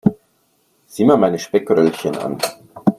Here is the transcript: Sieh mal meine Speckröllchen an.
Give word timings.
Sieh 0.87 1.05
mal 1.05 1.15
meine 1.19 1.37
Speckröllchen 1.37 2.17
an. 2.17 2.39